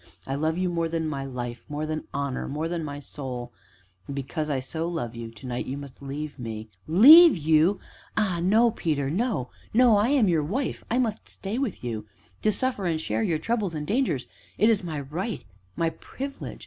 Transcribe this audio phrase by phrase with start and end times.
[0.25, 3.53] "I love you more than my life more than honor more than my soul;
[4.07, 6.69] and, because I so love you to night you must leave me"
[7.03, 7.79] "Leave you?
[8.17, 12.07] ah no, Peter no no, I am your wife I must stay with you
[12.41, 14.25] to suffer and share your troubles and dangers
[14.57, 15.45] it is my right
[15.75, 16.59] my privilege.